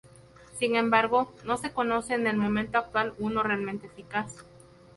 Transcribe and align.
Sin 0.57 0.75
embargo, 0.75 1.31
no 1.45 1.57
se 1.57 1.73
conoce 1.73 2.15
en 2.15 2.25
el 2.25 2.35
momento 2.35 2.79
actual 2.79 3.13
uno 3.19 3.43
realmente 3.43 3.85
eficaz. 3.85 4.43